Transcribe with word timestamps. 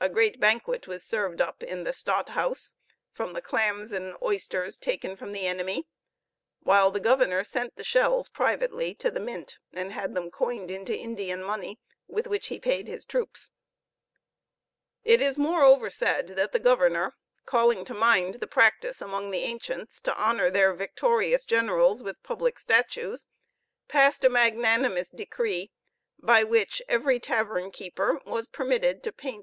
A 0.00 0.08
great 0.10 0.40
banquet 0.40 0.86
was 0.88 1.04
served 1.04 1.40
up 1.40 1.62
in 1.62 1.84
the 1.84 1.92
Stadthouse 1.92 2.74
from 3.12 3.32
the 3.32 3.40
clams 3.40 3.92
and 3.92 4.14
oysters 4.20 4.76
taken 4.76 5.16
from 5.16 5.32
the 5.32 5.46
enemy, 5.46 5.86
while 6.60 6.90
the 6.90 7.00
governor 7.00 7.42
sent 7.44 7.76
the 7.76 7.84
shells 7.84 8.28
privately 8.28 8.92
to 8.96 9.10
the 9.10 9.20
mint, 9.20 9.56
and 9.72 9.92
had 9.92 10.14
them 10.14 10.30
coined 10.32 10.70
into 10.70 10.94
Indian 10.94 11.42
money, 11.42 11.80
with 12.08 12.26
which 12.26 12.48
he 12.48 12.58
paid 12.58 12.88
his 12.88 13.06
troops. 13.06 13.52
It 15.04 15.22
is 15.22 15.38
moreover 15.38 15.88
said 15.90 16.28
that 16.30 16.52
the 16.52 16.58
governor, 16.60 17.14
calling 17.46 17.84
to 17.86 17.94
mind 17.94 18.34
the 18.34 18.46
practice 18.48 19.00
among 19.00 19.30
the 19.30 19.44
ancients 19.44 20.00
to 20.02 20.16
honor 20.20 20.50
their 20.50 20.74
victorious 20.74 21.44
generals 21.46 22.02
with 22.02 22.22
public 22.24 22.58
statues, 22.58 23.28
passed 23.88 24.24
a 24.24 24.28
magnanimous 24.28 25.08
decree, 25.08 25.70
by 26.18 26.42
which 26.44 26.82
every 26.88 27.18
tavern 27.20 27.70
keeper 27.70 28.20
was 28.26 28.48
permitted 28.48 28.48
to 28.48 28.48
paint 28.50 28.50
the 28.50 28.50
head 28.50 28.50
of 28.50 28.50
Stoffel 28.50 28.94
Brinkerhoff 28.94 29.14
upon 29.24 29.28
his 29.28 29.32
sign! 29.32 29.34